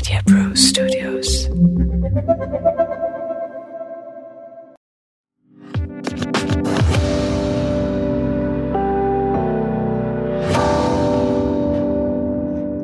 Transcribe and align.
Media 0.00 0.22
Pro 0.26 0.54
Studios. 0.54 1.44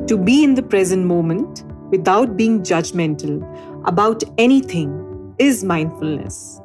To 0.07 0.15
be 0.15 0.43
in 0.43 0.53
the 0.53 0.61
present 0.61 1.05
moment 1.05 1.63
without 1.89 2.37
being 2.37 2.61
judgmental 2.61 3.41
about 3.87 4.23
anything 4.37 5.33
is 5.39 5.63
mindfulness. 5.63 6.61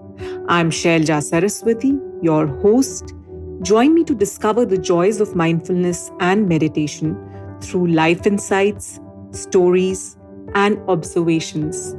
I'm 0.49 0.71
Shailja 0.71 1.23
Saraswati, 1.23 1.99
your 2.21 2.47
host. 2.47 3.15
Join 3.63 3.95
me 3.95 4.05
to 4.05 4.15
discover 4.15 4.67
the 4.67 4.77
joys 4.77 5.23
of 5.23 5.35
mindfulness 5.35 6.11
and 6.21 6.47
meditation 6.47 7.17
through 7.63 7.87
life 7.87 8.27
insights, 8.27 9.01
stories, 9.31 10.19
and 10.55 10.79
observations. 10.89 11.97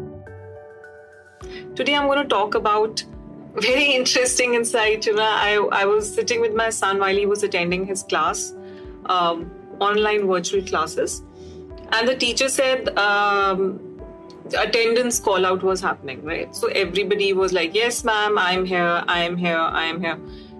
Today, 1.75 1.95
I'm 1.95 2.07
going 2.07 2.21
to 2.21 2.27
talk 2.27 2.55
about 2.55 3.03
very 3.55 3.93
interesting 3.95 4.53
insight. 4.53 5.05
You 5.05 5.15
know, 5.15 5.23
I, 5.23 5.55
I 5.71 5.85
was 5.85 6.13
sitting 6.13 6.41
with 6.41 6.53
my 6.53 6.69
son 6.69 6.99
while 6.99 7.15
he 7.15 7.25
was 7.25 7.43
attending 7.43 7.85
his 7.85 8.03
class, 8.03 8.53
um, 9.05 9.51
online 9.79 10.27
virtual 10.27 10.63
classes. 10.63 11.23
And 11.91 12.07
the 12.07 12.15
teacher 12.15 12.49
said 12.49 12.97
um, 12.97 13.79
attendance 14.57 15.19
call 15.19 15.45
out 15.45 15.63
was 15.63 15.79
happening 15.81 16.23
right? 16.23 16.55
So 16.55 16.67
everybody 16.69 17.33
was 17.33 17.53
like 17.53 17.73
yes 17.73 18.03
ma'am 18.03 18.37
i'm 18.37 18.65
here 18.65 19.03
i 19.07 19.23
am 19.23 19.37
here 19.37 19.57
i 19.57 19.85
am 19.85 20.01
here. 20.01 20.19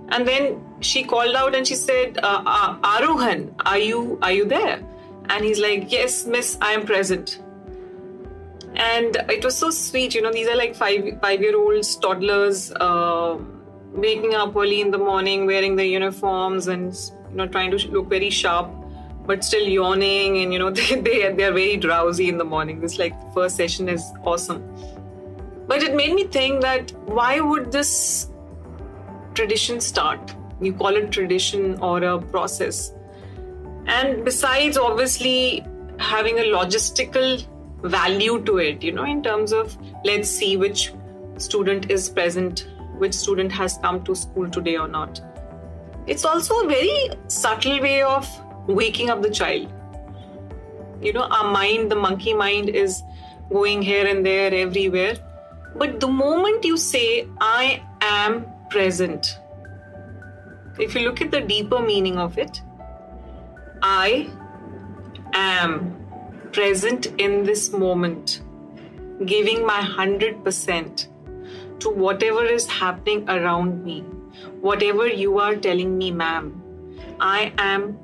And 0.09 0.27
then 0.27 0.63
she 0.81 1.03
called 1.03 1.35
out 1.35 1.55
and 1.55 1.65
she 1.65 1.75
said 1.75 2.19
uh, 2.23 2.43
uh, 2.45 2.77
are 2.83 3.79
you 3.79 4.19
are 4.21 4.31
you 4.31 4.45
there? 4.45 4.83
And 5.29 5.43
he's 5.43 5.59
like 5.59 5.91
yes 5.91 6.25
miss 6.25 6.57
i 6.61 6.71
am 6.71 6.85
present 6.85 7.39
and 8.75 9.15
it 9.29 9.43
was 9.43 9.57
so 9.57 9.69
sweet 9.69 10.15
you 10.15 10.21
know 10.21 10.31
these 10.31 10.47
are 10.47 10.55
like 10.55 10.75
five 10.75 11.19
five 11.21 11.41
year 11.41 11.55
olds 11.55 11.95
toddlers 11.95 12.71
uh, 12.73 13.37
waking 13.91 14.33
up 14.33 14.55
early 14.55 14.81
in 14.81 14.91
the 14.91 14.97
morning 14.97 15.45
wearing 15.45 15.75
their 15.75 15.85
uniforms 15.85 16.67
and 16.67 17.11
you 17.29 17.35
know 17.35 17.47
trying 17.47 17.69
to 17.71 17.87
look 17.89 18.09
very 18.09 18.29
sharp 18.29 18.69
but 19.25 19.43
still 19.43 19.67
yawning 19.67 20.37
and 20.39 20.53
you 20.53 20.59
know 20.59 20.69
they, 20.79 20.95
they 20.95 21.33
they're 21.33 21.53
very 21.53 21.77
drowsy 21.77 22.29
in 22.29 22.37
the 22.37 22.43
morning. 22.43 22.81
This 22.81 22.99
like 22.99 23.13
first 23.33 23.55
session 23.55 23.89
is 23.89 24.03
awesome. 24.23 24.63
But 25.67 25.81
it 25.81 25.95
made 25.95 26.13
me 26.13 26.25
think 26.25 26.61
that 26.61 26.91
why 27.07 27.39
would 27.39 27.71
this 27.71 28.29
tradition 29.33 29.79
start? 29.79 30.35
You 30.61 30.73
call 30.73 30.95
it 30.95 31.11
tradition 31.11 31.79
or 31.79 32.03
a 32.03 32.19
process. 32.19 32.93
And 33.85 34.23
besides 34.25 34.77
obviously 34.77 35.65
having 35.99 36.39
a 36.39 36.43
logistical 36.43 37.45
value 37.83 38.41
to 38.43 38.57
it 38.57 38.83
you 38.83 38.91
know 38.91 39.03
in 39.03 39.21
terms 39.21 39.51
of 39.51 39.77
let's 40.05 40.29
see 40.29 40.55
which 40.57 40.93
student 41.37 41.91
is 41.91 42.09
present 42.09 42.67
which 42.97 43.13
student 43.13 43.51
has 43.51 43.77
come 43.79 44.03
to 44.03 44.15
school 44.15 44.49
today 44.49 44.77
or 44.77 44.87
not 44.87 45.21
it's 46.05 46.25
also 46.25 46.65
a 46.65 46.67
very 46.67 47.09
subtle 47.27 47.79
way 47.79 48.01
of 48.01 48.27
waking 48.67 49.09
up 49.09 49.21
the 49.21 49.29
child. 49.29 49.71
You 51.01 51.13
know, 51.13 51.23
our 51.23 51.51
mind, 51.51 51.91
the 51.91 51.95
monkey 51.95 52.33
mind, 52.33 52.69
is 52.69 53.03
going 53.49 53.81
here 53.81 54.07
and 54.07 54.25
there, 54.25 54.53
everywhere. 54.53 55.15
But 55.75 55.99
the 55.99 56.07
moment 56.07 56.65
you 56.65 56.77
say, 56.77 57.27
I 57.39 57.83
am 58.01 58.45
present, 58.69 59.39
if 60.79 60.95
you 60.95 61.01
look 61.01 61.21
at 61.21 61.31
the 61.31 61.41
deeper 61.41 61.79
meaning 61.79 62.17
of 62.17 62.37
it, 62.37 62.61
I 63.81 64.29
am 65.33 66.02
present 66.53 67.07
in 67.17 67.43
this 67.43 67.71
moment, 67.73 68.41
giving 69.25 69.65
my 69.65 69.79
100% 69.81 71.07
to 71.79 71.89
whatever 71.89 72.45
is 72.45 72.67
happening 72.67 73.29
around 73.29 73.83
me, 73.83 74.01
whatever 74.61 75.07
you 75.07 75.39
are 75.39 75.55
telling 75.55 75.97
me, 75.97 76.11
ma'am. 76.11 76.61
I 77.19 77.53
am 77.57 77.97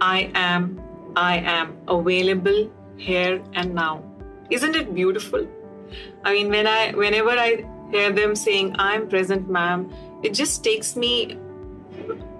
I 0.00 0.30
am, 0.34 0.80
I 1.16 1.38
am 1.38 1.76
available 1.88 2.70
here 2.96 3.42
and 3.54 3.74
now. 3.74 4.02
Isn't 4.50 4.76
it 4.76 4.94
beautiful? 4.94 5.46
I 6.24 6.32
mean, 6.32 6.48
when 6.48 6.66
I, 6.66 6.92
whenever 6.92 7.30
I 7.30 7.64
hear 7.90 8.12
them 8.12 8.34
saying, 8.34 8.74
I'm 8.78 9.08
present, 9.08 9.48
ma'am, 9.48 9.90
it 10.22 10.34
just 10.34 10.64
takes 10.64 10.96
me 10.96 11.38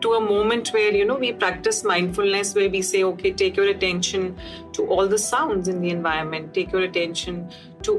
to 0.05 0.13
a 0.13 0.21
moment 0.21 0.69
where, 0.75 0.93
you 0.95 1.05
know, 1.07 1.17
we 1.17 1.33
practice 1.33 1.83
mindfulness, 1.83 2.55
where 2.55 2.69
we 2.69 2.83
say, 2.83 3.03
okay, 3.05 3.33
take 3.33 3.57
your 3.57 3.69
attention 3.69 4.39
to 4.73 4.87
all 4.87 5.09
the 5.09 5.17
sounds 5.17 5.67
in 5.67 5.81
the 5.81 5.89
environment, 5.89 6.53
take 6.53 6.73
your 6.73 6.83
attention 6.83 7.51
to 7.83 7.95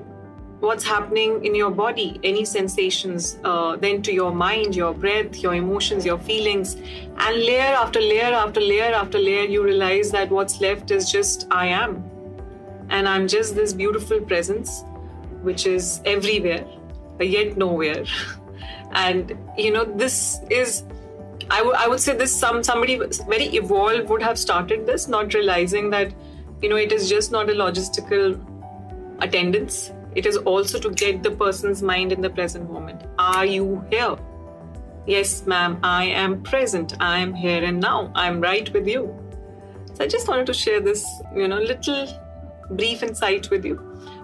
what's 0.59 0.83
happening 0.83 1.43
in 1.43 1.55
your 1.55 1.71
body, 1.71 2.19
any 2.23 2.45
sensations, 2.45 3.39
uh, 3.43 3.75
then 3.75 4.03
to 4.03 4.13
your 4.13 4.31
mind, 4.31 4.75
your 4.75 4.93
breath, 4.93 5.39
your 5.41 5.55
emotions, 5.55 6.05
your 6.05 6.19
feelings. 6.19 6.75
And 7.17 7.43
layer 7.43 7.73
after 7.83 7.99
layer 7.99 8.33
after 8.43 8.61
layer 8.61 8.93
after 8.93 9.17
layer, 9.17 9.45
you 9.45 9.63
realize 9.63 10.11
that 10.11 10.29
what's 10.29 10.61
left 10.61 10.91
is 10.91 11.11
just 11.11 11.47
I 11.49 11.67
am. 11.67 12.03
And 12.89 13.09
I'm 13.09 13.27
just 13.27 13.55
this 13.55 13.73
beautiful 13.73 14.21
presence, 14.21 14.83
which 15.41 15.65
is 15.65 16.01
everywhere, 16.05 16.67
yet 17.19 17.57
nowhere. 17.57 18.05
and, 18.91 19.35
you 19.57 19.71
know, 19.71 19.85
this 19.85 20.39
is. 20.51 20.83
I, 21.49 21.57
w- 21.59 21.75
I 21.77 21.87
would 21.87 21.99
say 21.99 22.15
this 22.15 22.35
some 22.35 22.63
somebody 22.63 22.97
very 23.27 23.45
evolved 23.55 24.09
would 24.09 24.21
have 24.21 24.39
started 24.39 24.85
this 24.85 25.07
not 25.07 25.33
realizing 25.33 25.89
that 25.91 26.13
you 26.61 26.69
know 26.69 26.75
it 26.75 26.91
is 26.91 27.07
just 27.09 27.31
not 27.31 27.49
a 27.49 27.53
logistical 27.53 28.39
attendance 29.21 29.91
it 30.15 30.25
is 30.25 30.37
also 30.37 30.79
to 30.79 30.89
get 30.89 31.23
the 31.23 31.31
person's 31.31 31.83
mind 31.83 32.13
in 32.13 32.21
the 32.21 32.29
present 32.29 32.71
moment. 32.71 33.03
Are 33.19 33.45
you 33.45 33.85
here? 33.89 34.15
Yes, 35.05 35.45
ma'am, 35.45 35.77
I 35.83 36.05
am 36.05 36.41
present. 36.41 36.95
I 37.01 37.19
am 37.19 37.33
here 37.33 37.63
and 37.63 37.81
now. 37.81 38.11
I'm 38.15 38.39
right 38.39 38.71
with 38.73 38.87
you. 38.87 39.13
So 39.93 40.05
I 40.05 40.07
just 40.07 40.29
wanted 40.29 40.45
to 40.45 40.53
share 40.53 40.79
this, 40.79 41.05
you 41.35 41.49
know, 41.49 41.59
little 41.59 42.07
brief 42.71 43.03
insight 43.03 43.49
with 43.49 43.65
you. 43.65 43.75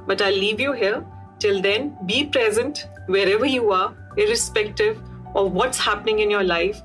But 0.07 0.21
I'll 0.21 0.33
leave 0.33 0.61
you 0.61 0.71
here. 0.71 1.05
Till 1.39 1.61
then, 1.61 1.97
be 2.05 2.25
present 2.25 2.87
wherever 3.07 3.45
you 3.45 3.71
are, 3.71 3.93
irrespective 4.15 4.97
of 5.35 5.51
what's 5.51 5.77
happening 5.77 6.19
in 6.19 6.31
your 6.31 6.43
life. 6.43 6.81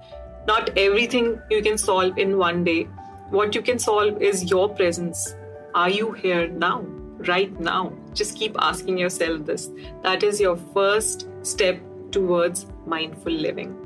Not 0.46 0.70
everything 0.76 1.40
you 1.50 1.62
can 1.62 1.78
solve 1.78 2.18
in 2.18 2.38
one 2.38 2.64
day. 2.64 2.84
What 3.30 3.54
you 3.54 3.62
can 3.62 3.78
solve 3.78 4.22
is 4.22 4.48
your 4.50 4.68
presence. 4.68 5.34
Are 5.74 5.90
you 5.90 6.12
here 6.12 6.46
now? 6.48 6.84
right 7.20 7.58
now. 7.60 7.92
Just 8.14 8.36
keep 8.36 8.56
asking 8.58 8.98
yourself 8.98 9.44
this. 9.44 9.70
That 10.02 10.22
is 10.22 10.40
your 10.40 10.56
first 10.56 11.28
step 11.42 11.80
towards 12.10 12.66
mindful 12.86 13.32
living. 13.32 13.76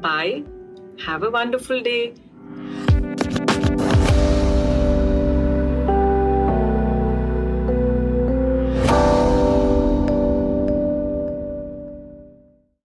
Bye. 0.00 0.44
Have 1.04 1.22
a 1.22 1.30
wonderful 1.30 1.80
day. 1.82 2.14